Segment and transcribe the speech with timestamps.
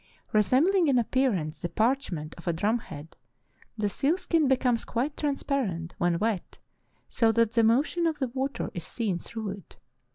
[0.33, 3.15] Resembling in appearance the parch ment of a drum head,
[3.77, 6.57] the seal skin becomes quite transparent when wet
[7.07, 9.77] so that the motion of the water is seen through it.